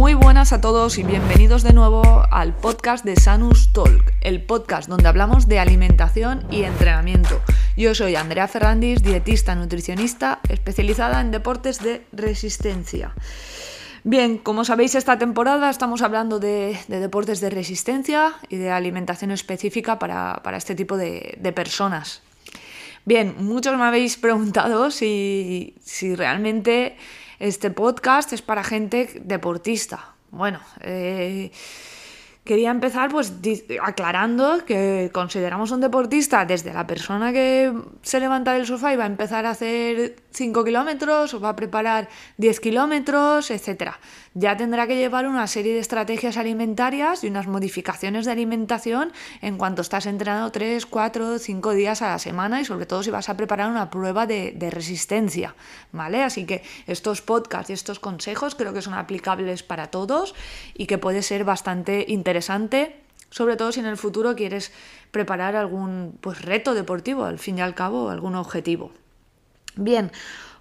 Muy 0.00 0.14
buenas 0.14 0.54
a 0.54 0.62
todos 0.62 0.96
y 0.96 1.02
bienvenidos 1.02 1.62
de 1.62 1.74
nuevo 1.74 2.24
al 2.30 2.56
podcast 2.56 3.04
de 3.04 3.16
Sanus 3.16 3.70
Talk, 3.74 4.14
el 4.22 4.42
podcast 4.42 4.88
donde 4.88 5.06
hablamos 5.06 5.46
de 5.46 5.58
alimentación 5.58 6.46
y 6.50 6.62
entrenamiento. 6.62 7.38
Yo 7.76 7.94
soy 7.94 8.16
Andrea 8.16 8.48
Ferrandis, 8.48 9.02
dietista 9.02 9.54
nutricionista 9.54 10.40
especializada 10.48 11.20
en 11.20 11.30
deportes 11.30 11.82
de 11.82 12.06
resistencia. 12.12 13.12
Bien, 14.02 14.38
como 14.38 14.64
sabéis, 14.64 14.94
esta 14.94 15.18
temporada 15.18 15.68
estamos 15.68 16.00
hablando 16.00 16.38
de, 16.38 16.78
deportes 16.88 17.42
de 17.42 17.50
resistencia 17.50 18.32
y 18.48 18.56
de 18.56 18.70
alimentación 18.70 19.32
específica 19.32 19.98
para, 19.98 20.40
este 20.56 20.74
tipo 20.74 20.96
de, 20.96 21.52
personas. 21.54 22.22
Bien, 23.04 23.34
muchos 23.36 23.76
me 23.76 23.84
habéis 23.84 24.16
preguntado 24.16 24.90
si, 24.90 25.74
si 25.84 26.16
realmente 26.16 26.96
este 27.40 27.70
podcast 27.70 28.32
es 28.32 28.42
para 28.42 28.62
gente 28.62 29.20
deportista. 29.24 30.14
Bueno, 30.30 30.60
eh, 30.82 31.50
quería 32.50 32.72
empezar 32.72 33.12
pues 33.12 33.32
aclarando 33.80 34.64
que 34.66 35.10
consideramos 35.14 35.70
un 35.70 35.80
deportista 35.80 36.44
desde 36.44 36.74
la 36.74 36.84
persona 36.84 37.32
que 37.32 37.72
se 38.02 38.18
levanta 38.18 38.54
del 38.54 38.66
sofá 38.66 38.92
y 38.92 38.96
va 38.96 39.04
a 39.04 39.06
empezar 39.06 39.46
a 39.46 39.50
hacer 39.50 40.16
5 40.32 40.64
kilómetros 40.64 41.32
o 41.32 41.38
va 41.38 41.50
a 41.50 41.54
preparar 41.54 42.08
10 42.38 42.58
kilómetros, 42.58 43.52
etc. 43.52 43.92
Ya 44.34 44.56
tendrá 44.56 44.88
que 44.88 44.96
llevar 44.96 45.28
una 45.28 45.46
serie 45.46 45.74
de 45.74 45.78
estrategias 45.78 46.36
alimentarias 46.36 47.22
y 47.22 47.28
unas 47.28 47.46
modificaciones 47.46 48.26
de 48.26 48.32
alimentación 48.32 49.12
en 49.42 49.56
cuanto 49.56 49.82
estás 49.82 50.06
entrenando 50.06 50.50
3, 50.50 50.86
4, 50.86 51.38
5 51.38 51.70
días 51.74 52.02
a 52.02 52.08
la 52.08 52.18
semana 52.18 52.60
y 52.60 52.64
sobre 52.64 52.86
todo 52.86 53.04
si 53.04 53.12
vas 53.12 53.28
a 53.28 53.36
preparar 53.36 53.70
una 53.70 53.90
prueba 53.90 54.26
de, 54.26 54.50
de 54.56 54.70
resistencia, 54.70 55.54
¿vale? 55.92 56.24
Así 56.24 56.46
que 56.46 56.64
estos 56.88 57.22
podcasts 57.22 57.70
y 57.70 57.74
estos 57.74 58.00
consejos 58.00 58.56
creo 58.56 58.72
que 58.72 58.82
son 58.82 58.94
aplicables 58.94 59.62
para 59.62 59.86
todos 59.92 60.34
y 60.74 60.86
que 60.86 60.98
puede 60.98 61.22
ser 61.22 61.44
bastante 61.44 62.06
interesante 62.08 62.39
sobre 63.30 63.56
todo 63.56 63.72
si 63.72 63.80
en 63.80 63.86
el 63.86 63.96
futuro 63.96 64.34
quieres 64.34 64.72
preparar 65.10 65.56
algún 65.56 66.18
pues, 66.20 66.42
reto 66.42 66.74
deportivo, 66.74 67.24
al 67.24 67.38
fin 67.38 67.58
y 67.58 67.60
al 67.60 67.74
cabo, 67.74 68.10
algún 68.10 68.34
objetivo. 68.34 68.92
Bien, 69.76 70.10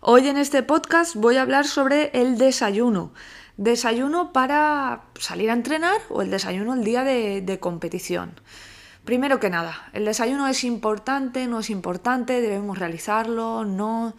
hoy 0.02 0.28
en 0.28 0.38
este 0.38 0.64
podcast 0.64 1.16
voy 1.16 1.38
a 1.38 1.42
hablar 1.42 1.66
sobre 1.66 2.12
el 2.14 2.38
desayuno. 2.38 3.12
Desayuno 3.58 4.32
para 4.32 5.02
salir 5.20 5.50
a 5.50 5.54
entrenar 5.54 6.00
o 6.10 6.22
el 6.22 6.32
desayuno 6.32 6.76
el 6.76 6.84
día 6.84 7.04
de, 7.04 7.58
competición. 7.60 8.32
Primero 9.04 9.40
que 9.40 9.50
nada, 9.50 9.90
¿el 9.94 10.06
desayuno 10.06 10.48
es 10.48 10.64
importante? 10.64 11.48
¿No 11.48 11.60
es 11.60 11.70
importante? 11.70 12.40
¿Debemos 12.40 12.78
realizarlo? 12.78 13.66
¿No? 13.66 14.14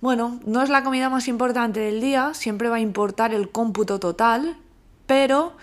Bueno, 0.00 0.40
no 0.44 0.62
es 0.62 0.68
la 0.68 0.82
comida 0.82 1.08
más 1.08 1.28
importante 1.28 1.80
del 1.80 2.00
día, 2.00 2.34
siempre 2.34 2.68
va 2.68 2.76
a 2.76 2.80
importar 2.80 3.32
el 3.32 3.50
cómputo 3.50 3.98
total, 3.98 4.58
pero 5.06 5.56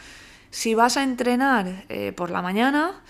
si 0.53 0.75
vas 0.75 0.97
a 0.97 1.03
entrenar 1.03 1.83
eh, 1.89 2.13
por 2.15 2.29
la 2.29 2.43
mañana, 2.43 3.01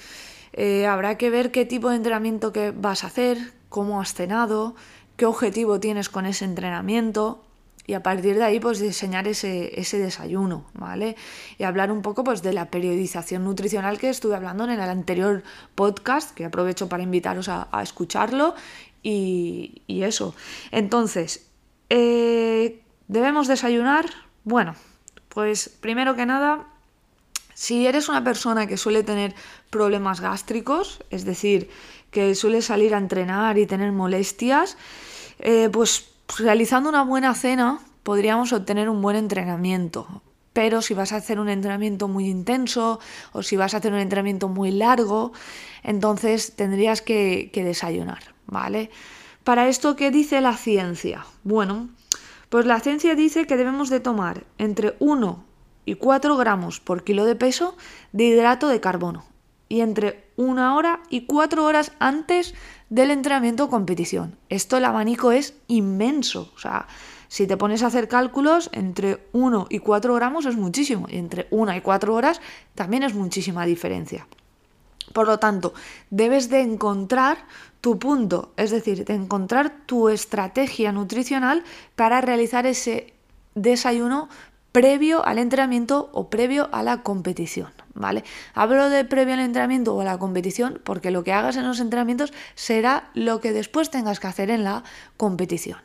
eh, 0.53 0.87
habrá 0.87 1.17
que 1.17 1.29
ver 1.29 1.51
qué 1.51 1.65
tipo 1.65 1.89
de 1.89 1.97
entrenamiento 1.97 2.53
que 2.53 2.71
vas 2.71 3.03
a 3.03 3.07
hacer, 3.07 3.37
cómo 3.67 3.99
has 3.99 4.13
cenado, 4.13 4.75
qué 5.17 5.25
objetivo 5.25 5.81
tienes 5.81 6.07
con 6.07 6.25
ese 6.25 6.45
entrenamiento 6.45 7.43
y 7.85 7.95
a 7.95 8.01
partir 8.01 8.37
de 8.37 8.45
ahí 8.45 8.61
pues 8.61 8.79
diseñar 8.79 9.27
ese, 9.27 9.73
desayuno, 9.75 10.63
¿vale? 10.73 11.17
Y 11.57 11.65
hablar 11.65 11.91
un 11.91 12.01
poco 12.01 12.23
pues 12.23 12.43
de 12.43 12.53
la 12.53 12.71
periodización 12.71 13.43
nutricional 13.43 13.99
que 13.99 14.07
estuve 14.07 14.37
hablando 14.37 14.63
en 14.63 14.69
el 14.69 14.79
anterior 14.79 15.43
podcast, 15.75 16.31
que 16.31 16.45
aprovecho 16.45 16.87
para 16.87 17.03
invitaros 17.03 17.49
a, 17.49 17.67
escucharlo 17.83 18.55
y, 19.01 19.83
eso. 19.89 20.33
Entonces, 20.71 21.49
eh, 21.89 22.81
¿debemos 23.09 23.49
desayunar? 23.49 24.05
Bueno, 24.45 24.75
pues 25.27 25.67
primero 25.67 26.15
que 26.15 26.25
nada, 26.25 26.69
si 27.53 27.87
eres 27.87 28.09
una 28.09 28.23
persona 28.23 28.67
que 28.67 28.77
suele 28.77 29.03
tener 29.03 29.35
problemas 29.69 30.21
gástricos, 30.21 30.99
es 31.09 31.25
decir, 31.25 31.69
que 32.11 32.35
suele 32.35 32.61
salir 32.61 32.93
a 32.93 32.97
entrenar 32.97 33.57
y 33.57 33.65
tener 33.65 33.91
molestias, 33.91 34.77
eh, 35.39 35.69
pues 35.71 36.09
realizando 36.37 36.89
una 36.89 37.03
buena 37.03 37.33
cena 37.33 37.79
podríamos 38.03 38.53
obtener 38.53 38.89
un 38.89 39.01
buen 39.01 39.15
entrenamiento. 39.15 40.21
Pero 40.53 40.83
si 40.83 40.93
vas 40.93 41.11
a 41.13 41.17
hacer 41.17 41.39
un 41.39 41.49
entrenamiento 41.49 42.07
muy 42.07 42.27
intenso 42.27 42.99
o 43.31 43.41
si 43.41 43.57
vas 43.57 43.73
a 43.73 43.77
hacer 43.77 43.91
un 43.91 43.99
entrenamiento 43.99 44.49
muy 44.49 44.71
largo, 44.71 45.33
entonces 45.81 46.55
tendrías 46.55 47.01
que, 47.01 47.49
desayunar, 47.53 48.35
¿vale? 48.45 48.91
Para 49.43 49.67
esto, 49.67 49.95
¿qué 49.95 50.11
dice 50.11 50.41
la 50.41 50.55
ciencia? 50.55 51.25
Bueno, 51.43 51.89
pues 52.49 52.67
la 52.67 52.79
ciencia 52.79 53.15
dice 53.15 53.47
que 53.47 53.57
debemos 53.57 53.89
de 53.89 53.99
tomar 53.99 54.43
entre 54.59 54.95
1 54.99 55.43
y 55.85 55.95
4 55.95 56.37
gramos 56.37 56.79
por 56.79 57.03
kilo 57.03 57.25
de 57.25 57.35
peso 57.35 57.75
de 58.11 58.25
hidrato 58.25 58.67
de 58.67 58.79
carbono 58.79 59.25
y 59.73 59.81
entre 59.81 60.23
una 60.35 60.75
hora 60.75 61.01
y 61.09 61.21
cuatro 61.21 61.65
horas 61.65 61.93
antes 61.97 62.53
del 62.91 63.09
entrenamiento 63.09 63.63
o 63.63 63.69
competición. 63.69 64.37
Esto 64.49 64.77
el 64.77 64.85
abanico 64.85 65.31
es 65.31 65.55
inmenso. 65.67 66.51
O 66.55 66.59
sea, 66.59 66.85
si 67.27 67.47
te 67.47 67.57
pones 67.57 67.81
a 67.81 67.87
hacer 67.87 68.07
cálculos, 68.07 68.69
entre 68.71 69.27
1 69.31 69.65
y 69.71 69.79
4 69.79 70.13
gramos 70.13 70.45
es 70.45 70.55
muchísimo. 70.55 71.07
Y 71.09 71.17
entre 71.17 71.47
1 71.49 71.75
y 71.75 71.81
4 71.81 72.13
horas 72.13 72.39
también 72.75 73.01
es 73.01 73.15
muchísima 73.15 73.65
diferencia. 73.65 74.27
Por 75.11 75.25
lo 75.25 75.39
tanto, 75.39 75.73
debes 76.11 76.49
de 76.49 76.61
encontrar 76.61 77.39
tu 77.81 77.97
punto, 77.97 78.53
es 78.57 78.69
decir, 78.69 79.05
de 79.05 79.15
encontrar 79.15 79.85
tu 79.87 80.09
estrategia 80.09 80.91
nutricional 80.91 81.63
para 81.95 82.21
realizar 82.21 82.67
ese 82.67 83.13
desayuno 83.55 84.29
previo 84.73 85.25
al 85.25 85.37
entrenamiento 85.37 86.09
o 86.11 86.29
previo 86.29 86.67
a 86.73 86.83
la 86.83 87.03
competición, 87.03 87.69
¿vale? 87.93 88.25
Hablo 88.55 88.89
de 88.89 89.05
previo 89.05 89.35
al 89.35 89.39
entrenamiento 89.39 89.95
o 89.95 90.01
a 90.01 90.03
la 90.03 90.17
competición 90.17 90.81
porque 90.83 91.11
lo 91.11 91.23
que 91.23 91.31
hagas 91.31 91.55
en 91.55 91.65
los 91.65 91.79
entrenamientos 91.79 92.33
será 92.55 93.11
lo 93.13 93.39
que 93.39 93.53
después 93.53 93.91
tengas 93.91 94.19
que 94.19 94.27
hacer 94.27 94.49
en 94.49 94.63
la 94.65 94.83
competición. 95.15 95.77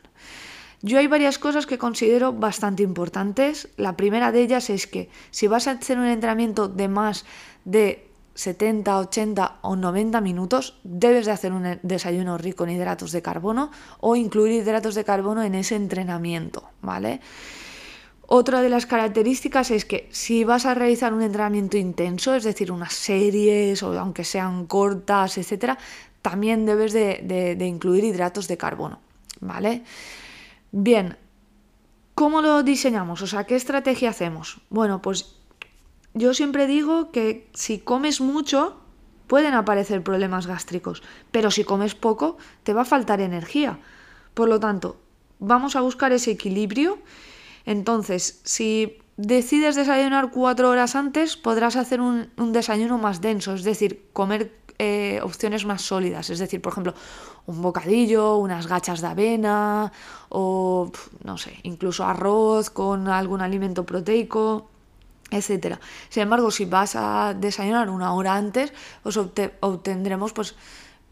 Yo 0.81 0.97
hay 0.97 1.07
varias 1.07 1.37
cosas 1.37 1.67
que 1.67 1.77
considero 1.77 2.33
bastante 2.33 2.83
importantes. 2.83 3.69
La 3.77 3.95
primera 3.95 4.31
de 4.31 4.41
ellas 4.41 4.69
es 4.69 4.87
que 4.87 5.09
si 5.29 5.47
vas 5.47 5.67
a 5.67 5.71
hacer 5.71 5.99
un 5.99 6.05
entrenamiento 6.05 6.67
de 6.67 6.87
más 6.87 7.25
de 7.65 8.09
70, 8.33 8.97
80 8.97 9.59
o 9.61 9.75
90 9.75 10.19
minutos, 10.21 10.79
debes 10.83 11.27
de 11.27 11.33
hacer 11.33 11.51
un 11.51 11.79
desayuno 11.83 12.37
rico 12.37 12.63
en 12.63 12.71
hidratos 12.71 13.11
de 13.11 13.21
carbono 13.21 13.69
o 13.99 14.15
incluir 14.15 14.53
hidratos 14.53 14.95
de 14.95 15.03
carbono 15.03 15.43
en 15.43 15.53
ese 15.53 15.75
entrenamiento, 15.75 16.63
¿vale? 16.81 17.19
Otra 18.31 18.61
de 18.61 18.69
las 18.69 18.85
características 18.85 19.71
es 19.71 19.85
que 19.85 20.07
si 20.11 20.43
vas 20.43 20.67
a 20.67 20.75
realizar 20.75 21.15
un 21.15 21.23
entrenamiento 21.23 21.77
intenso, 21.77 22.35
es 22.35 22.43
decir, 22.43 22.71
unas 22.71 22.93
series 22.93 23.81
o 23.81 23.97
aunque 23.97 24.23
sean 24.23 24.67
cortas, 24.67 25.39
etcétera, 25.39 25.79
también 26.21 26.67
debes 26.67 26.93
de, 26.93 27.57
incluir 27.59 28.03
hidratos 28.03 28.47
de 28.47 28.55
carbono, 28.55 28.99
¿vale? 29.39 29.83
Bien, 30.71 31.17
¿cómo 32.13 32.43
lo 32.43 32.61
diseñamos? 32.61 33.23
O 33.23 33.25
sea, 33.25 33.45
¿qué 33.45 33.55
estrategia 33.55 34.11
hacemos? 34.11 34.61
Bueno, 34.69 35.01
pues 35.01 35.35
yo 36.13 36.35
siempre 36.35 36.67
digo 36.67 37.11
que 37.11 37.49
si 37.55 37.79
comes 37.79 38.21
mucho, 38.21 38.79
pueden 39.25 39.55
aparecer 39.55 40.03
problemas 40.03 40.45
gástricos, 40.45 41.01
pero 41.31 41.49
si 41.49 41.63
comes 41.63 41.95
poco, 41.95 42.37
te 42.61 42.73
va 42.73 42.83
a 42.83 42.85
faltar 42.85 43.21
energía. 43.21 43.79
Por 44.35 44.49
lo 44.49 44.59
tanto, 44.59 44.97
vamos 45.39 45.75
a 45.75 45.81
buscar 45.81 46.11
ese 46.11 46.29
equilibrio 46.29 46.99
entonces, 47.65 48.41
si 48.43 48.97
decides 49.17 49.75
desayunar 49.75 50.31
cuatro 50.31 50.69
horas 50.69 50.95
antes, 50.95 51.37
podrás 51.37 51.75
hacer 51.75 52.01
un, 52.01 52.29
desayuno 52.53 52.97
más 52.97 53.21
denso, 53.21 53.53
es 53.53 53.63
decir, 53.63 54.07
comer 54.13 54.53
eh, 54.77 55.19
opciones 55.23 55.65
más 55.65 55.81
sólidas, 55.81 56.29
es 56.29 56.39
decir, 56.39 56.61
por 56.61 56.71
ejemplo, 56.71 56.93
un 57.45 57.61
bocadillo, 57.61 58.37
unas 58.37 58.67
gachas 58.67 59.01
de 59.01 59.07
avena 59.07 59.91
o, 60.29 60.91
no 61.23 61.37
sé, 61.37 61.59
incluso 61.63 62.05
arroz 62.05 62.69
con 62.69 63.07
algún 63.07 63.41
alimento 63.41 63.85
proteico 63.85 64.69
etcétera. 65.31 65.79
Sin 66.09 66.23
embargo, 66.23 66.51
si 66.51 66.65
vas 66.65 66.95
a 66.95 67.33
desayunar 67.33 67.89
una 67.89 68.13
hora 68.13 68.35
antes, 68.35 68.73
pues 69.03 69.17
obtendremos 69.17 70.33
pues 70.33 70.55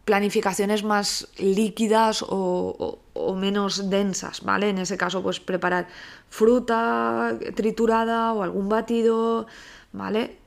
planificaciones 0.08 0.84
más 0.84 1.28
líquidas 1.36 2.24
o, 2.26 2.98
menos 3.36 3.90
densas, 3.90 4.40
¿vale? 4.42 4.70
En 4.70 4.78
ese 4.78 4.96
caso, 4.96 5.22
pues 5.22 5.38
preparar 5.38 5.86
fruta 6.30 7.36
triturada 7.54 8.32
o 8.32 8.42
algún 8.42 8.70
batido, 8.70 9.46
¿vale? 9.92 10.38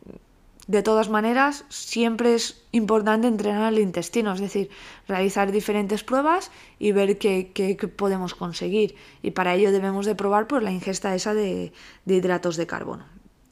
De 0.65 0.81
todas 0.81 1.09
maneras, 1.09 1.63
siempre 1.69 2.33
es 2.33 2.63
importante 2.71 3.27
entrenar 3.27 3.71
el 3.71 3.77
intestino, 3.77 4.33
es 4.33 4.39
decir, 4.39 4.71
realizar 5.07 5.51
diferentes 5.51 6.03
pruebas 6.03 6.49
y 6.79 6.91
ver 6.91 7.19
qué, 7.19 7.77
podemos 7.95 8.33
conseguir. 8.33 8.95
Y 9.21 9.29
para 9.29 9.53
ello 9.53 9.71
debemos 9.71 10.07
de 10.07 10.15
probar 10.15 10.47
pues, 10.47 10.63
la 10.63 10.71
ingesta 10.71 11.13
esa 11.13 11.35
de, 11.35 11.71
de 12.05 12.15
hidratos 12.15 12.57
de 12.57 12.65
carbono. 12.65 13.05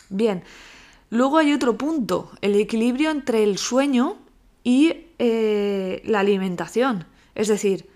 Bien, 0.10 0.42
luego 1.12 1.38
hay 1.38 1.54
otro 1.54 1.78
punto, 1.78 2.32
el 2.42 2.56
equilibrio 2.56 3.12
entre 3.12 3.44
el 3.44 3.60
sueño 3.60 4.18
y 4.64 5.09
eh, 5.20 6.02
la 6.06 6.22
alimentación. 6.22 7.06
Es 7.36 7.50
decir, 7.50 7.90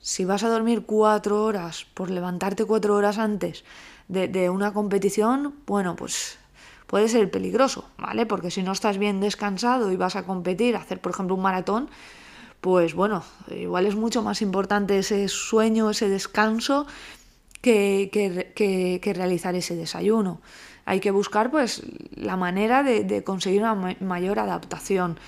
si 0.00 0.24
vas 0.24 0.42
a 0.42 0.48
dormir 0.48 0.84
cuatro 0.86 1.44
horas 1.44 1.86
por 1.92 2.10
levantarte 2.10 2.64
cuatro 2.64 2.96
horas 2.96 3.18
antes, 3.18 3.64
de, 4.08 4.50
una 4.50 4.72
competición, 4.72 5.54
bueno, 5.66 5.96
pues 5.96 6.38
puede 6.86 7.08
ser 7.08 7.30
peligroso, 7.30 7.88
¿vale? 7.98 8.26
Porque 8.26 8.50
si 8.50 8.62
no 8.62 8.72
estás 8.72 8.98
bien 8.98 9.20
descansado 9.20 9.92
y 9.92 9.96
vas 9.96 10.16
a 10.16 10.24
competir, 10.24 10.76
hacer 10.76 11.00
por 11.00 11.12
ejemplo 11.12 11.34
un 11.34 11.42
maratón, 11.42 11.90
pues 12.60 12.94
bueno, 12.94 13.22
igual 13.50 13.86
es 13.86 13.94
mucho 13.94 14.22
más 14.22 14.42
importante 14.42 14.98
ese 14.98 15.28
sueño, 15.28 15.90
ese 15.90 16.08
descanso, 16.08 16.86
que, 17.60 18.10
que, 18.10 19.14
realizar 19.14 19.54
ese 19.54 19.76
desayuno. 19.76 20.40
Hay 20.84 21.00
que 21.00 21.10
buscar 21.10 21.50
pues 21.50 21.82
la 22.14 22.36
manera 22.36 22.82
de 22.82 23.24
conseguir 23.24 23.60
una 23.60 23.96
mayor 24.00 24.38
adaptación 24.38 25.18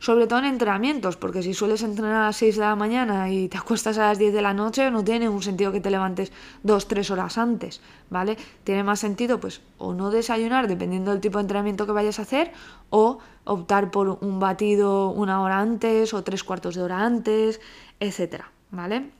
sobre 0.00 0.26
todo 0.26 0.40
en 0.40 0.46
entrenamientos, 0.46 1.16
porque 1.16 1.42
si 1.42 1.54
sueles 1.54 1.82
entrenar 1.82 2.14
a 2.14 2.26
las 2.26 2.36
6 2.36 2.56
de 2.56 2.62
la 2.62 2.76
mañana 2.76 3.30
y 3.30 3.48
te 3.48 3.58
acuestas 3.58 3.98
a 3.98 4.08
las 4.08 4.18
10 4.18 4.32
de 4.32 4.42
la 4.42 4.54
noche, 4.54 4.90
no 4.90 5.04
tiene 5.04 5.26
ningún 5.26 5.42
sentido 5.42 5.72
que 5.72 5.80
te 5.80 5.90
levantes 5.90 6.32
2-3 6.64 7.10
horas 7.10 7.38
antes, 7.38 7.80
¿vale? 8.10 8.36
Tiene 8.64 8.84
más 8.84 9.00
sentido, 9.00 9.40
pues, 9.40 9.60
o 9.78 9.94
no 9.94 10.10
desayunar, 10.10 10.68
dependiendo 10.68 11.10
del 11.10 11.20
tipo 11.20 11.38
de 11.38 11.42
entrenamiento 11.42 11.86
que 11.86 11.92
vayas 11.92 12.18
a 12.18 12.22
hacer, 12.22 12.52
o 12.90 13.18
optar 13.44 13.90
por 13.90 14.18
un 14.20 14.40
batido 14.40 15.10
una 15.10 15.42
hora 15.42 15.58
antes 15.58 16.14
o 16.14 16.22
tres 16.22 16.44
cuartos 16.44 16.74
de 16.74 16.82
hora 16.82 17.04
antes, 17.04 17.60
etcétera, 18.00 18.50
¿vale? 18.70 19.10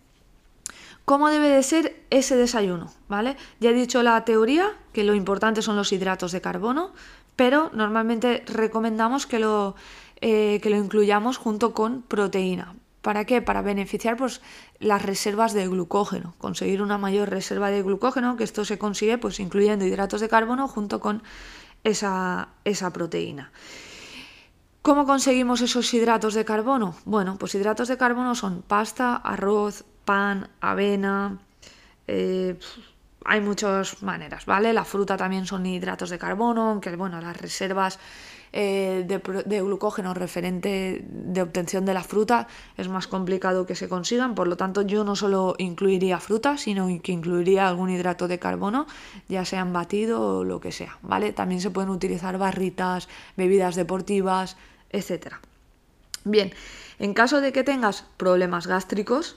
¿Cómo 1.04 1.30
debe 1.30 1.48
de 1.48 1.62
ser 1.62 2.04
ese 2.10 2.36
desayuno? 2.36 2.92
¿Vale? 3.08 3.38
Ya 3.60 3.70
he 3.70 3.72
dicho 3.72 4.02
la 4.02 4.22
teoría, 4.26 4.76
que 4.92 5.04
lo 5.04 5.14
importante 5.14 5.62
son 5.62 5.75
los 5.75 5.90
hidratos 5.90 6.32
de 6.32 6.42
carbono, 6.42 6.92
pero 7.34 7.70
normalmente 7.72 8.42
recomendamos 8.46 9.26
que 9.26 9.38
lo, 9.38 9.75
eh, 10.20 10.60
que 10.62 10.70
lo 10.70 10.76
incluyamos 10.76 11.36
junto 11.36 11.72
con 11.72 12.02
proteína. 12.02 12.74
¿Para 13.02 13.24
qué? 13.24 13.40
Para 13.40 13.62
beneficiar 13.62 14.16
pues, 14.16 14.40
las 14.80 15.02
reservas 15.02 15.52
de 15.52 15.68
glucógeno, 15.68 16.34
conseguir 16.38 16.82
una 16.82 16.98
mayor 16.98 17.30
reserva 17.30 17.70
de 17.70 17.82
glucógeno, 17.82 18.36
que 18.36 18.44
esto 18.44 18.64
se 18.64 18.78
consigue 18.78 19.18
pues, 19.18 19.40
incluyendo 19.40 19.86
hidratos 19.86 20.20
de 20.20 20.28
carbono 20.28 20.66
junto 20.68 21.00
con 21.00 21.22
esa, 21.84 22.48
esa 22.64 22.92
proteína. 22.92 23.52
¿Cómo 24.82 25.06
conseguimos 25.06 25.60
esos 25.60 25.92
hidratos 25.92 26.34
de 26.34 26.44
carbono? 26.44 26.96
Bueno, 27.04 27.36
pues 27.38 27.54
hidratos 27.54 27.88
de 27.88 27.96
carbono 27.96 28.34
son 28.34 28.62
pasta, 28.62 29.16
arroz, 29.16 29.84
pan, 30.04 30.48
avena. 30.60 31.38
Eh, 32.06 32.58
hay 33.24 33.40
muchas 33.40 34.02
maneras, 34.02 34.46
¿vale? 34.46 34.72
La 34.72 34.84
fruta 34.84 35.16
también 35.16 35.46
son 35.46 35.66
hidratos 35.66 36.10
de 36.10 36.18
carbono, 36.18 36.70
aunque 36.70 36.96
bueno, 36.96 37.20
las 37.20 37.36
reservas 37.36 37.98
eh, 38.52 39.04
de, 39.06 39.60
glucógeno 39.60 40.14
referente 40.14 41.04
de 41.08 41.42
obtención 41.42 41.84
de 41.84 41.94
la 41.94 42.02
fruta 42.02 42.48
es 42.76 42.88
más 42.88 43.06
complicado 43.06 43.66
que 43.66 43.74
se 43.74 43.88
consigan, 43.88 44.34
por 44.34 44.48
lo 44.48 44.56
tanto 44.56 44.82
yo 44.82 45.04
no 45.04 45.16
solo 45.16 45.54
incluiría 45.58 46.18
fruta, 46.18 46.56
sino 46.56 46.88
que 47.02 47.12
incluiría 47.12 47.68
algún 47.68 47.90
hidrato 47.90 48.28
de 48.28 48.38
carbono, 48.38 48.86
ya 49.28 49.44
sea 49.44 49.60
en 49.60 49.72
batido 49.72 50.38
o 50.38 50.44
lo 50.44 50.60
que 50.60 50.72
sea, 50.72 50.98
¿vale? 51.02 51.32
También 51.32 51.60
se 51.60 51.70
pueden 51.70 51.90
utilizar 51.90 52.38
barritas, 52.38 53.08
bebidas 53.36 53.76
deportivas, 53.76 54.56
etc. 54.90 55.34
Bien, 56.24 56.52
en 56.98 57.14
caso 57.14 57.40
de 57.40 57.52
que 57.52 57.64
tengas 57.64 58.04
problemas 58.16 58.66
gástricos, 58.66 59.36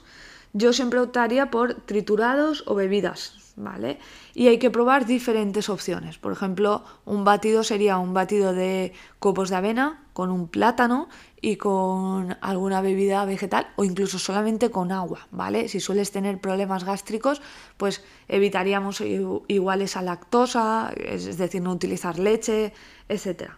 yo 0.52 0.72
siempre 0.72 1.00
optaría 1.00 1.50
por 1.50 1.74
triturados 1.74 2.64
o 2.66 2.74
bebidas, 2.74 3.34
¿vale? 3.56 3.98
Y 4.34 4.48
hay 4.48 4.58
que 4.58 4.70
probar 4.70 5.06
diferentes 5.06 5.68
opciones. 5.68 6.18
Por 6.18 6.32
ejemplo, 6.32 6.84
un 7.04 7.24
batido 7.24 7.64
sería 7.64 7.98
un 7.98 8.14
batido 8.14 8.52
de 8.52 8.92
copos 9.18 9.50
de 9.50 9.56
avena 9.56 10.04
con 10.12 10.30
un 10.30 10.48
plátano 10.48 11.08
y 11.40 11.56
con 11.56 12.36
alguna 12.40 12.82
bebida 12.82 13.24
vegetal 13.24 13.68
o 13.76 13.84
incluso 13.84 14.18
solamente 14.18 14.70
con 14.70 14.92
agua, 14.92 15.26
¿vale? 15.30 15.68
Si 15.68 15.80
sueles 15.80 16.12
tener 16.12 16.38
problemas 16.38 16.84
gástricos, 16.84 17.40
pues 17.78 18.04
evitaríamos 18.28 19.00
igual 19.00 19.82
esa 19.82 20.02
lactosa, 20.02 20.92
es 20.96 21.38
decir, 21.38 21.62
no 21.62 21.72
utilizar 21.72 22.18
leche, 22.18 22.72
etc. 23.08 23.52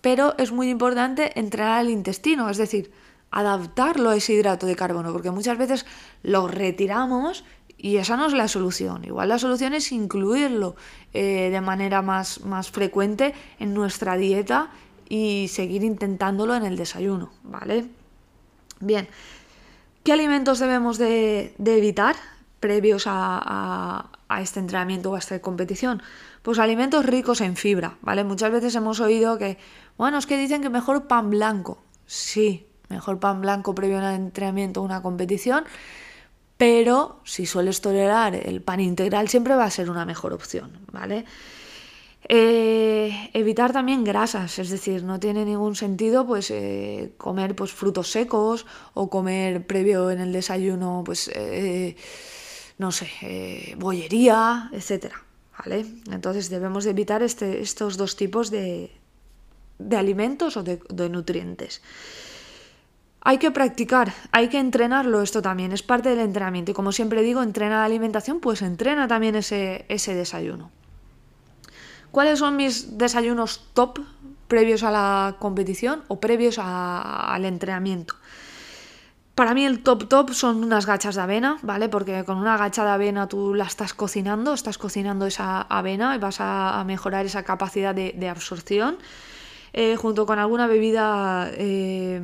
Pero 0.00 0.34
es 0.38 0.52
muy 0.52 0.70
importante 0.70 1.38
entrenar 1.38 1.84
el 1.84 1.90
intestino, 1.90 2.48
es 2.48 2.56
decir, 2.56 2.92
adaptarlo 3.32 4.10
a 4.10 4.16
ese 4.16 4.34
hidrato 4.34 4.66
de 4.66 4.76
carbono, 4.76 5.12
porque 5.12 5.30
muchas 5.30 5.58
veces 5.58 5.86
lo 6.22 6.46
retiramos 6.46 7.44
y 7.78 7.96
esa 7.96 8.16
no 8.16 8.26
es 8.26 8.34
la 8.34 8.46
solución. 8.46 9.04
Igual 9.04 9.30
la 9.30 9.38
solución 9.38 9.72
es 9.74 9.90
incluirlo 9.90 10.76
eh, 11.12 11.48
de 11.50 11.60
manera 11.60 12.02
más, 12.02 12.44
más 12.44 12.70
frecuente 12.70 13.34
en 13.58 13.74
nuestra 13.74 14.16
dieta 14.16 14.70
y 15.08 15.48
seguir 15.48 15.82
intentándolo 15.82 16.54
en 16.54 16.64
el 16.64 16.76
desayuno, 16.76 17.32
¿vale? 17.42 17.86
Bien, 18.80 19.08
¿qué 20.04 20.12
alimentos 20.12 20.58
debemos 20.58 20.98
de, 20.98 21.54
evitar 21.58 22.16
previos 22.60 23.04
a, 23.06 24.10
a, 24.28 24.40
este 24.42 24.60
entrenamiento 24.60 25.10
o 25.10 25.16
a 25.16 25.18
esta 25.18 25.40
competición? 25.40 26.02
Pues 26.42 26.58
alimentos 26.58 27.04
ricos 27.04 27.40
en 27.40 27.56
fibra, 27.56 27.96
¿vale? 28.02 28.24
Muchas 28.24 28.52
veces 28.52 28.74
hemos 28.74 29.00
oído 29.00 29.38
que, 29.38 29.58
bueno, 29.96 30.18
es 30.18 30.26
que 30.26 30.36
dicen 30.36 30.62
que 30.62 30.70
mejor 30.70 31.08
pan 31.08 31.30
blanco. 31.30 31.82
Sí, 32.06 32.66
mejor 32.92 33.18
pan 33.18 33.40
blanco 33.40 33.74
previo 33.74 33.98
a 33.98 34.00
un 34.00 34.26
entrenamiento 34.26 34.80
o 34.80 34.84
una 34.84 35.02
competición, 35.02 35.64
pero 36.56 37.20
si 37.24 37.44
sueles 37.44 37.80
tolerar 37.80 38.36
el 38.36 38.62
pan 38.62 38.78
integral 38.78 39.28
siempre 39.28 39.56
va 39.56 39.64
a 39.64 39.70
ser 39.70 39.90
una 39.90 40.04
mejor 40.04 40.32
opción, 40.32 40.70
¿vale? 40.92 41.24
Eh, 42.28 43.30
evitar 43.32 43.72
también 43.72 44.04
grasas, 44.04 44.60
es 44.60 44.70
decir, 44.70 45.02
no 45.02 45.18
tiene 45.18 45.44
ningún 45.44 45.74
sentido 45.74 46.24
pues 46.24 46.52
eh, 46.52 47.14
comer 47.18 47.56
pues 47.56 47.72
frutos 47.72 48.12
secos 48.12 48.64
o 48.94 49.10
comer 49.10 49.66
previo 49.66 50.08
en 50.12 50.20
el 50.20 50.32
desayuno 50.32 51.02
pues 51.04 51.28
eh, 51.34 51.96
no 52.78 52.92
sé, 52.92 53.74
bollería, 53.76 54.70
etcétera, 54.72 55.20
¿vale? 55.58 55.84
Entonces 56.12 56.48
debemos 56.48 56.84
de 56.84 56.90
evitar 56.90 57.24
este, 57.24 57.60
estos 57.60 57.96
dos 57.96 58.14
tipos 58.14 58.52
de, 58.52 58.92
alimentos 59.90 60.56
o 60.56 60.62
de 60.62 61.08
nutrientes. 61.10 61.82
Hay 63.24 63.38
que 63.38 63.52
practicar, 63.52 64.12
hay 64.32 64.48
que 64.48 64.58
entrenarlo 64.58 65.22
esto 65.22 65.42
también, 65.42 65.70
es 65.70 65.84
parte 65.84 66.08
del 66.08 66.18
entrenamiento. 66.18 66.72
Y 66.72 66.74
como 66.74 66.90
siempre 66.90 67.22
digo, 67.22 67.42
entrena 67.42 67.76
la 67.76 67.84
alimentación, 67.84 68.40
pues 68.40 68.62
entrena 68.62 69.06
también 69.06 69.36
ese, 69.36 69.86
desayuno. 69.88 70.72
¿Cuáles 72.10 72.40
son 72.40 72.56
mis 72.56 72.98
desayunos 72.98 73.68
top 73.74 74.00
previos 74.48 74.82
a 74.82 74.90
la 74.90 75.36
competición 75.38 76.02
o 76.08 76.18
previos 76.18 76.58
al 76.58 77.44
entrenamiento? 77.44 78.16
Para 79.36 79.54
mí 79.54 79.64
el 79.64 79.84
top 79.84 80.08
top 80.08 80.32
son 80.32 80.62
unas 80.62 80.84
gachas 80.84 81.14
de 81.14 81.22
avena, 81.22 81.58
¿vale? 81.62 81.88
Porque 81.88 82.24
con 82.24 82.38
una 82.38 82.58
gacha 82.58 82.84
de 82.84 82.90
avena 82.90 83.28
tú 83.28 83.54
la 83.54 83.64
estás 83.64 83.94
cocinando, 83.94 84.52
estás 84.52 84.78
cocinando 84.78 85.26
esa 85.26 85.62
avena 85.62 86.14
y 86.16 86.18
vas 86.18 86.38
a, 86.40 86.82
mejorar 86.84 87.24
esa 87.24 87.44
capacidad 87.44 87.94
de, 87.94 88.28
absorción. 88.28 88.98
Eh, 89.72 89.96
junto 89.96 90.26
con 90.26 90.38
alguna 90.38 90.66
bebida 90.66 91.48
eh, 91.54 92.20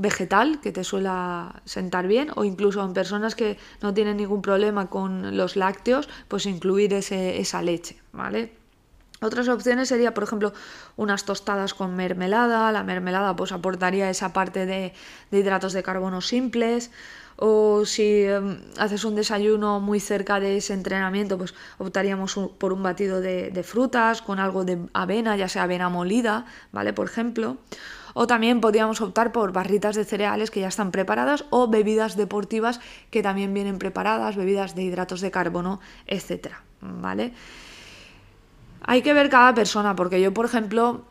vegetal 0.00 0.60
que 0.60 0.72
te 0.72 0.82
suela 0.82 1.62
sentar 1.66 2.08
bien 2.08 2.30
o 2.34 2.44
incluso 2.44 2.82
en 2.82 2.94
personas 2.94 3.34
que 3.34 3.58
no 3.82 3.92
tienen 3.92 4.16
ningún 4.16 4.40
problema 4.40 4.88
con 4.88 5.36
los 5.36 5.56
lácteos, 5.56 6.08
pues 6.26 6.46
incluir 6.46 6.94
esa 6.94 7.62
leche, 7.62 8.00
¿vale? 8.12 8.60
Otras 9.22 9.48
opciones 9.48 9.88
sería, 9.88 10.14
por 10.14 10.24
ejemplo, 10.24 10.54
unas 10.96 11.24
tostadas 11.26 11.74
con 11.74 11.94
mermelada. 11.94 12.72
La 12.72 12.82
mermelada 12.84 13.36
pues 13.36 13.52
aportaría 13.52 14.08
esa 14.08 14.32
parte 14.32 14.64
de, 14.64 14.94
hidratos 15.30 15.74
de 15.74 15.82
carbono 15.82 16.22
simples. 16.22 16.90
O 17.42 17.86
si 17.86 18.24
em, 18.24 18.60
haces 18.76 19.02
un 19.04 19.14
desayuno 19.14 19.80
muy 19.80 19.98
cerca 19.98 20.40
de 20.40 20.58
ese 20.58 20.74
entrenamiento, 20.74 21.38
pues 21.38 21.54
optaríamos 21.78 22.38
por 22.58 22.74
un 22.74 22.82
batido 22.82 23.22
de, 23.22 23.50
de, 23.50 23.62
frutas 23.62 24.20
con 24.20 24.38
algo 24.38 24.64
de 24.64 24.78
avena, 24.92 25.36
ya 25.36 25.48
sea 25.48 25.62
avena 25.62 25.88
molida, 25.88 26.44
¿vale? 26.70 26.92
Por 26.92 27.06
ejemplo. 27.06 27.56
O 28.12 28.26
también 28.26 28.60
podríamos 28.60 29.00
optar 29.00 29.32
por 29.32 29.52
barritas 29.52 29.96
de 29.96 30.04
cereales 30.04 30.50
que 30.50 30.60
ya 30.60 30.68
están 30.68 30.90
preparadas 30.90 31.44
o 31.50 31.68
bebidas 31.68 32.16
deportivas 32.16 32.80
que 33.10 33.22
también 33.22 33.54
vienen 33.54 33.78
preparadas, 33.78 34.36
bebidas 34.36 34.74
de 34.74 34.82
hidratos 34.82 35.22
de 35.22 35.30
carbono, 35.30 35.80
etcétera, 36.06 36.62
¿vale? 36.82 37.32
Hay 38.82 39.02
que 39.02 39.14
ver 39.14 39.30
cada 39.30 39.54
persona, 39.54 39.94
porque 39.94 40.20
yo, 40.20 40.34
por 40.34 40.44
ejemplo, 40.44 41.04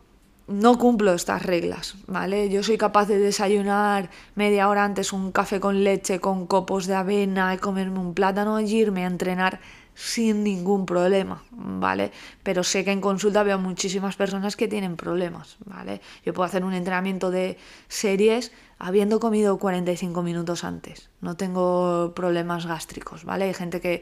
no 0.50 0.80
cumplo 0.80 1.14
estas 1.14 1.44
reglas, 1.44 1.96
¿vale? 2.08 2.50
Yo 2.50 2.64
soy 2.64 2.78
capaz 2.78 3.06
de 3.08 3.20
desayunar 3.20 4.10
media 4.34 4.68
hora 4.68 4.84
antes 4.84 5.14
un 5.14 5.32
café 5.32 5.60
con 5.60 5.84
leche, 5.84 6.20
con 6.20 6.48
copos 6.48 6.88
de 6.88 6.96
avena 6.96 7.54
y 7.54 7.58
comerme 7.58 8.00
un 8.00 8.16
plátano 8.16 8.60
y 8.60 8.66
irme 8.66 9.04
a 9.04 9.08
entrenar 9.08 9.60
sin 9.94 10.44
ningún 10.44 10.86
problema, 10.86 11.44
¿vale? 11.52 12.12
Pero 12.42 12.64
sé 12.64 12.84
que 12.84 12.92
en 12.92 13.02
consulta 13.02 13.44
veo 13.44 13.60
muchísimas 13.60 14.16
personas 14.16 14.56
que 14.56 14.68
tienen 14.68 14.96
problemas, 14.96 15.58
¿vale? 15.66 16.02
Yo 16.26 16.34
puedo 16.34 16.48
hacer 16.48 16.64
un 16.64 16.74
entrenamiento 16.74 17.30
de 17.30 17.58
series 17.88 18.52
habiendo 18.80 19.20
comido 19.20 19.60
45 19.60 20.24
minutos 20.24 20.64
antes. 20.64 21.10
No 21.22 21.36
tengo 21.36 22.14
problemas 22.16 22.66
gástricos, 22.66 23.24
¿vale? 23.24 23.46
Hay 23.46 23.54
gente 23.54 23.82
que, 23.82 24.02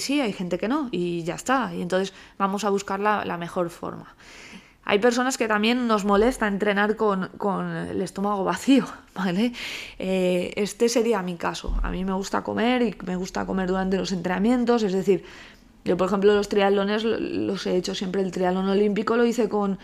sí, 0.00 0.20
hay 0.20 0.32
gente 0.32 0.58
que 0.58 0.68
no, 0.68 0.88
y 0.90 1.22
ya 1.22 1.36
está. 1.36 1.72
Y 1.72 1.80
entonces 1.80 2.12
vamos 2.36 2.64
a 2.64 2.70
buscar 2.70 3.00
la 3.00 3.38
mejor 3.38 3.70
forma. 3.70 4.14
Hay 4.88 5.00
personas 5.00 5.36
que 5.36 5.48
también 5.48 5.88
nos 5.88 6.04
molesta 6.04 6.46
entrenar 6.46 6.94
con, 6.94 7.28
el 7.90 8.00
estómago 8.00 8.44
vacío, 8.44 8.86
¿vale? 9.14 9.52
Eh, 9.98 10.52
este 10.54 10.88
sería 10.88 11.20
mi 11.22 11.34
caso. 11.34 11.76
A 11.82 11.90
mí 11.90 12.04
me 12.04 12.12
gusta 12.12 12.42
comer 12.44 12.82
y 12.82 12.94
me 13.04 13.16
gusta 13.16 13.44
comer 13.44 13.68
durante 13.68 13.96
los 13.96 14.12
entrenamientos, 14.12 14.84
es 14.84 14.92
decir, 14.92 15.24
Yo, 15.84 15.96
por 15.96 16.06
ejemplo, 16.06 16.34
los 16.34 16.48
triatlones 16.48 17.02
los 17.04 17.66
he 17.66 17.76
hecho 17.76 17.94
siempre. 17.96 18.22
El 18.22 18.30
triatlón 18.30 18.68
olímpico 18.68 19.16
lo 19.16 19.24
hice 19.24 19.48
con, 19.48 19.78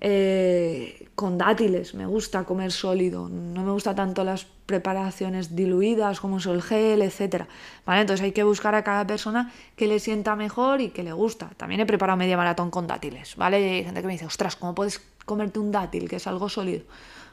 eh, 0.00 1.08
con 1.14 1.38
dátiles. 1.38 1.94
Me 1.94 2.06
gusta 2.06 2.44
comer 2.44 2.72
sólido. 2.72 3.28
No 3.28 3.62
me 3.64 3.72
gusta 3.72 3.94
tanto 3.94 4.24
las 4.24 4.46
preparaciones 4.66 5.54
diluidas 5.54 6.20
como 6.20 6.38
es 6.38 6.46
el 6.46 6.62
gel, 6.62 7.02
etc. 7.02 7.44
¿Vale? 7.86 8.02
Entonces 8.02 8.24
hay 8.24 8.32
que 8.32 8.42
buscar 8.42 8.74
a 8.74 8.82
cada 8.82 9.06
persona 9.06 9.52
que 9.76 9.86
le 9.86 9.98
sienta 9.98 10.36
mejor 10.36 10.80
y 10.80 10.90
que 10.90 11.02
le 11.02 11.12
gusta. 11.12 11.50
También 11.56 11.80
he 11.80 11.86
preparado 11.86 12.16
media 12.16 12.36
maratón 12.36 12.70
con 12.70 12.86
dátiles. 12.86 13.36
¿vale? 13.36 13.56
Hay 13.56 13.84
gente 13.84 14.00
que 14.00 14.06
me 14.06 14.14
dice, 14.14 14.26
ostras, 14.26 14.56
¿cómo 14.56 14.74
puedes 14.74 15.00
comerte 15.24 15.58
un 15.58 15.72
dátil, 15.72 16.08
que 16.08 16.16
es 16.16 16.26
algo 16.26 16.48
sólido? 16.48 16.84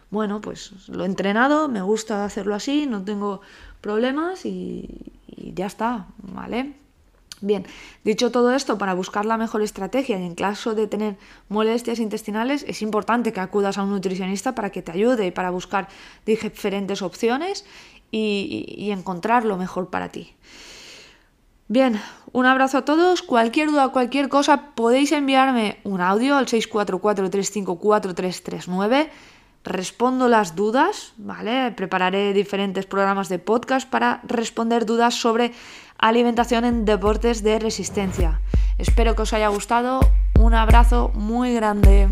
Bueno, 0.09 0.41
pues 0.41 0.89
lo 0.89 1.03
he 1.03 1.07
entrenado, 1.07 1.69
me 1.69 1.81
gusta 1.81 2.25
hacerlo 2.25 2.53
así, 2.53 2.85
no 2.85 3.01
tengo 3.03 3.39
problemas 3.79 4.45
y, 4.45 4.89
y 5.25 5.53
ya 5.53 5.67
está, 5.67 6.07
¿vale? 6.17 6.73
Bien, 7.41 7.65
dicho 8.03 8.31
todo 8.31 8.53
esto, 8.53 8.77
para 8.77 8.93
buscar 8.93 9.25
la 9.25 9.35
mejor 9.35 9.63
estrategia 9.63 10.19
y 10.19 10.23
en 10.23 10.35
caso 10.35 10.75
de 10.75 10.85
tener 10.85 11.17
molestias 11.49 11.97
intestinales, 11.97 12.63
es 12.67 12.83
importante 12.83 13.33
que 13.33 13.39
acudas 13.39 13.79
a 13.79 13.83
un 13.83 13.89
nutricionista 13.89 14.53
para 14.53 14.69
que 14.69 14.83
te 14.83 14.91
ayude 14.91 15.31
para 15.31 15.49
buscar 15.49 15.87
diferentes 16.23 17.01
opciones 17.01 17.65
y, 18.11 18.91
encontrar 18.91 19.43
lo 19.45 19.57
mejor 19.57 19.89
para 19.89 20.09
ti. 20.09 20.35
Bien, 21.67 21.99
un 22.31 22.45
abrazo 22.45 22.77
a 22.79 22.85
todos. 22.85 23.21
Cualquier 23.23 23.71
duda, 23.71 23.89
cualquier 23.89 24.29
cosa, 24.29 24.75
podéis 24.75 25.11
enviarme 25.11 25.79
un 25.83 26.01
audio 26.01 26.35
al 26.35 26.45
644-354-339. 26.45 29.09
Respondo 29.63 30.27
las 30.27 30.55
dudas, 30.55 31.13
¿vale? 31.17 31.71
Prepararé 31.71 32.33
diferentes 32.33 32.85
programas 32.85 33.29
de 33.29 33.39
podcast 33.39 33.89
para 33.89 34.21
responder 34.27 34.85
dudas 34.85 35.15
sobre 35.15 35.53
alimentación 36.01 36.65
en 36.65 36.83
deportes 36.83 37.43
de 37.43 37.59
resistencia. 37.59 38.41
Espero 38.77 39.15
que 39.15 39.21
os 39.21 39.33
haya 39.33 39.47
gustado. 39.47 40.01
Un 40.39 40.55
abrazo 40.55 41.11
muy 41.13 41.53
grande. 41.53 42.09